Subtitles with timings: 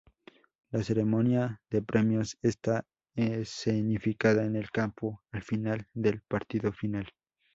[0.71, 7.09] La ceremonia de premios está escenificada en el campo al final del partido final.